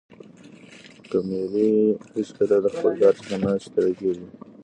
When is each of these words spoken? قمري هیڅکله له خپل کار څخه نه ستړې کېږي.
قمري 1.09 1.69
هیڅکله 2.15 2.57
له 2.63 2.69
خپل 2.75 2.91
کار 3.01 3.13
څخه 3.19 3.35
نه 3.43 3.51
ستړې 3.65 3.91
کېږي. 3.99 4.25